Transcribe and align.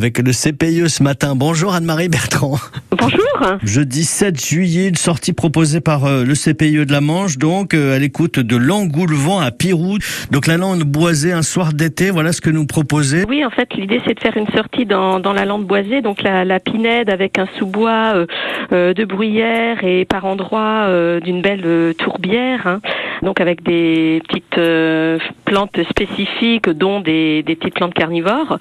avec 0.00 0.16
le 0.18 0.32
CPIE 0.32 0.88
ce 0.88 1.02
matin. 1.02 1.34
Bonjour 1.36 1.74
Anne-Marie 1.74 2.08
Bertrand. 2.08 2.56
Bonjour. 2.90 3.20
Jeudi 3.62 4.04
7 4.04 4.42
juillet, 4.42 4.88
une 4.88 4.94
sortie 4.94 5.34
proposée 5.34 5.80
par 5.80 6.06
euh, 6.06 6.24
le 6.24 6.32
CPIE 6.34 6.86
de 6.86 6.92
la 6.92 7.02
Manche, 7.02 7.36
donc 7.36 7.74
euh, 7.74 7.96
à 7.96 7.98
l'écoute 7.98 8.38
de 8.38 8.56
l'Angoulevent 8.56 9.40
à 9.40 9.50
Pirou. 9.50 9.98
Donc 10.30 10.46
la 10.46 10.56
lande 10.56 10.84
boisée 10.84 11.32
un 11.32 11.42
soir 11.42 11.74
d'été, 11.74 12.10
voilà 12.10 12.32
ce 12.32 12.40
que 12.40 12.48
nous 12.48 12.64
proposez. 12.64 13.24
Oui, 13.28 13.44
en 13.44 13.50
fait, 13.50 13.74
l'idée 13.74 14.00
c'est 14.06 14.14
de 14.14 14.20
faire 14.20 14.38
une 14.38 14.48
sortie 14.56 14.86
dans, 14.86 15.20
dans 15.20 15.34
la 15.34 15.44
lande 15.44 15.66
boisée, 15.66 16.00
donc 16.00 16.22
la, 16.22 16.46
la 16.46 16.60
pinède 16.60 17.10
avec 17.10 17.38
un 17.38 17.46
sous-bois 17.58 18.12
euh, 18.14 18.26
euh, 18.72 18.94
de 18.94 19.04
bruyère 19.04 19.84
et 19.84 20.06
par 20.06 20.24
endroits 20.24 20.86
euh, 20.88 21.20
d'une 21.20 21.42
belle 21.42 21.94
tourbière. 21.98 22.66
hein. 22.66 22.80
Donc 23.22 23.40
avec 23.40 23.62
des 23.62 24.22
petites 24.26 24.58
euh, 24.58 25.18
plantes 25.44 25.78
spécifiques, 25.90 26.68
dont 26.70 27.00
des, 27.00 27.42
des 27.42 27.54
petites 27.54 27.74
plantes 27.74 27.94
carnivores. 27.94 28.58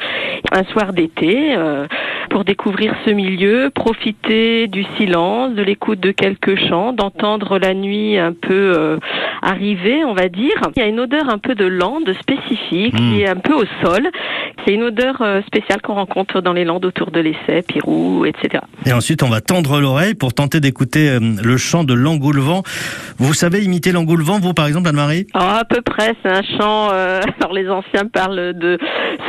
Un 0.51 0.63
soir 0.65 0.93
d'été, 0.93 1.55
euh, 1.55 1.87
pour 2.29 2.43
découvrir 2.43 2.93
ce 3.05 3.11
milieu, 3.11 3.69
profiter 3.73 4.67
du 4.67 4.85
silence, 4.97 5.53
de 5.53 5.61
l'écoute 5.61 5.99
de 5.99 6.11
quelques 6.11 6.57
chants, 6.67 6.93
d'entendre 6.93 7.57
la 7.57 7.73
nuit 7.73 8.17
un 8.17 8.33
peu 8.33 8.73
euh, 8.77 8.97
arriver, 9.41 10.03
on 10.05 10.13
va 10.13 10.27
dire. 10.29 10.55
Il 10.75 10.79
y 10.79 10.85
a 10.85 10.87
une 10.87 10.99
odeur 10.99 11.29
un 11.29 11.37
peu 11.37 11.55
de 11.55 11.65
lande 11.65 12.13
spécifique, 12.19 12.93
Mm. 12.93 12.97
qui 12.97 13.21
est 13.21 13.27
un 13.27 13.35
peu 13.35 13.53
au 13.53 13.63
sol. 13.83 14.09
C'est 14.65 14.73
une 14.73 14.83
odeur 14.83 15.23
spéciale 15.47 15.81
qu'on 15.81 15.95
rencontre 15.95 16.41
dans 16.41 16.53
les 16.53 16.65
landes 16.65 16.85
autour 16.85 17.11
de 17.11 17.19
l'Essai, 17.19 17.61
Pirou, 17.65 18.25
etc. 18.25 18.63
Et 18.85 18.93
ensuite, 18.93 19.23
on 19.23 19.29
va 19.29 19.41
tendre 19.41 19.79
l'oreille 19.79 20.15
pour 20.15 20.33
tenter 20.33 20.59
d'écouter 20.59 21.17
le 21.19 21.57
chant 21.57 21.83
de 21.83 21.93
l'Angoulevent. 21.93 22.63
Vous 23.17 23.33
savez 23.33 23.63
imiter 23.63 23.91
l'Angoulevent, 23.91 24.39
vous 24.39 24.48
par 24.53 24.67
exemple, 24.67 24.87
Anne-Marie? 24.89 25.27
Ah, 25.33 25.59
à 25.59 25.65
peu 25.65 25.81
près, 25.81 26.15
c'est 26.23 26.29
un 26.29 26.41
chant. 26.41 26.89
euh, 26.93 27.21
alors 27.41 27.53
les 27.53 27.69
anciens 27.69 28.05
parlent 28.11 28.53
de 28.53 28.77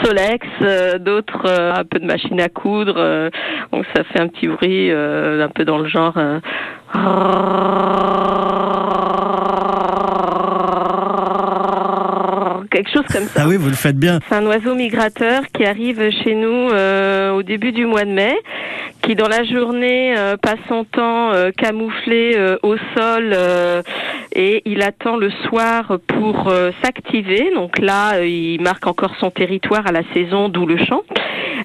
Solex, 0.02 0.46
euh, 0.62 0.98
d'autres 0.98 1.46
euh, 1.46 1.72
un 1.74 1.84
peu 1.84 1.98
de 1.98 2.06
machine 2.06 2.40
à 2.40 2.48
coudre. 2.48 2.94
donc 3.72 3.84
ça 3.94 4.04
fait 4.04 4.20
un 4.20 4.28
petit 4.28 4.48
bruit 4.48 4.90
un 4.90 5.48
peu 5.48 5.64
dans 5.64 5.78
le 5.78 5.88
genre. 5.88 6.14
quelque 12.70 12.90
chose 12.90 13.06
comme 13.12 13.26
ça. 13.26 13.42
Ah 13.44 13.48
oui, 13.48 13.56
vous 13.56 13.68
le 13.68 13.74
faites 13.74 13.98
bien. 13.98 14.20
C'est 14.28 14.34
un 14.34 14.46
oiseau 14.46 14.74
migrateur 14.74 15.42
qui 15.52 15.64
arrive 15.64 16.10
chez 16.22 16.34
nous 16.34 16.70
euh, 16.70 17.32
au 17.32 17.42
début 17.42 17.72
du 17.72 17.84
mois 17.84 18.04
de 18.04 18.10
mai, 18.10 18.34
qui 19.02 19.14
dans 19.14 19.28
la 19.28 19.44
journée 19.44 20.14
euh, 20.16 20.36
passe 20.36 20.58
son 20.68 20.84
temps 20.84 21.32
euh, 21.32 21.50
camouflé 21.56 22.36
au 22.62 22.76
sol 22.96 23.34
et 24.32 24.62
il 24.64 24.82
attend 24.82 25.16
le 25.16 25.30
soir 25.30 25.98
pour 26.06 26.48
euh, 26.48 26.70
s'activer. 26.82 27.50
Donc 27.54 27.78
là, 27.78 28.14
euh, 28.16 28.26
il 28.26 28.60
marque 28.60 28.86
encore 28.86 29.14
son 29.18 29.30
territoire 29.30 29.86
à 29.86 29.92
la 29.92 30.02
saison, 30.14 30.48
d'où 30.48 30.66
le 30.66 30.76
chant. 30.76 31.02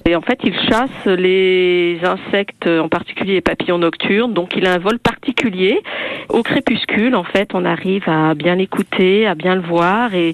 Et 0.08 0.16
en 0.16 0.21
fait, 0.21 0.39
il 0.44 0.53
chasse 0.69 1.05
les 1.05 1.99
insectes, 2.03 2.67
en 2.67 2.89
particulier 2.89 3.33
les 3.33 3.41
papillons 3.41 3.80
nocturnes. 3.80 4.33
Donc, 4.33 4.55
il 4.55 4.67
a 4.67 4.73
un 4.73 4.77
vol 4.77 4.99
particulier. 4.99 5.81
Au 6.30 6.43
crépuscule, 6.43 7.16
en 7.16 7.23
fait, 7.23 7.52
on 7.53 7.66
arrive 7.66 8.08
à 8.08 8.36
bien 8.36 8.55
l'écouter, 8.55 9.25
à 9.25 9.36
bien 9.36 9.55
le 9.55 9.61
voir. 9.61 10.13
Et 10.13 10.33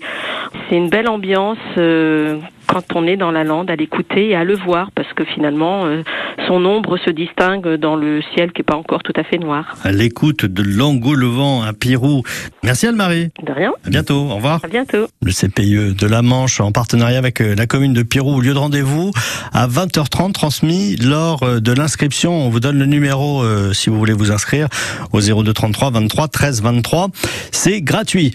c'est 0.69 0.75
une 0.75 0.89
belle 0.89 1.07
ambiance 1.07 1.57
euh, 1.77 2.37
quand 2.72 2.95
on 2.95 3.05
est 3.05 3.17
dans 3.17 3.31
la 3.31 3.44
lande, 3.44 3.69
à 3.69 3.75
l'écouter 3.75 4.30
et 4.30 4.36
à 4.36 4.45
le 4.45 4.55
voir. 4.55 4.91
Parce 4.95 5.11
que 5.14 5.25
finalement, 5.25 5.86
euh, 5.86 6.03
son 6.47 6.64
ombre 6.66 6.97
se 6.97 7.09
distingue 7.09 7.75
dans 7.75 7.97
le 7.97 8.22
ciel 8.33 8.53
qui 8.53 8.61
n'est 8.61 8.66
pas 8.66 8.75
encore 8.75 9.03
tout 9.03 9.14
à 9.17 9.23
fait 9.23 9.38
noir. 9.38 9.75
À 9.83 9.91
l'écoute 9.91 10.45
de 10.45 10.64
l'Angoulevent 10.64 11.64
à 11.64 11.73
Pirou. 11.73 12.23
Merci 12.64 12.88
Anne-Marie. 12.88 13.30
De 13.44 13.52
rien. 13.52 13.73
À 13.86 13.89
bientôt. 13.89 14.30
Au 14.30 14.36
revoir. 14.36 14.61
À 14.64 14.67
bientôt. 14.67 15.08
Le 15.22 15.31
CPIE 15.31 15.95
de 15.95 16.08
la 16.08 16.22
Manche 16.22 16.61
en 16.61 16.72
partenariat 16.72 17.17
avec 17.17 17.42
euh, 17.42 17.55
la 17.55 17.67
commune 17.67 17.94
de 17.94 18.03
Pirou, 18.03 18.39
lieu 18.39 18.53
de 18.53 18.59
rendez-vous 18.59 19.11
à 19.52 19.67
20h30 19.67 20.31
transmis 20.31 20.95
lors 20.95 21.44
euh, 21.44 21.59
de 21.59 21.73
l'inscription. 21.73 22.33
On 22.33 22.49
vous 22.49 22.59
donne 22.59 22.77
le 22.77 22.86
numéro 22.86 23.44
euh, 23.44 23.73
si 23.73 23.89
vous 23.89 23.97
voulez 23.97 24.14
vous 24.14 24.31
inscrire 24.31 24.67
au 25.11 25.19
0233 25.19 25.92
23 25.92 26.27
13 26.30 26.61
23. 26.61 27.09
C'est 27.52 27.82
gratuit. 27.82 28.33